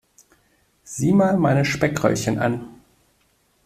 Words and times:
Sieh 0.83 1.13
mal 1.13 1.37
meine 1.37 1.63
Speckröllchen 1.63 2.39
an. 2.39 2.81